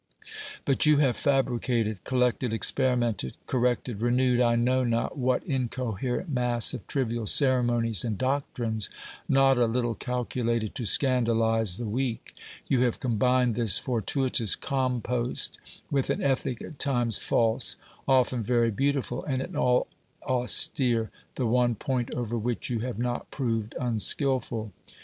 [0.65, 6.73] But you have fabricated, collected, experimented, cor rected, renewed I know not what incoherent mass
[6.73, 8.89] of trivial ceremonies and doctrines
[9.29, 12.33] not a little calculated to scandalise the weak;
[12.65, 15.59] you have combined this fortuitous compost
[15.91, 17.75] with an ethic at times false,
[18.07, 19.85] often very beautiful, and in all
[20.23, 24.73] austere, the one point over which you have not proved unskilful.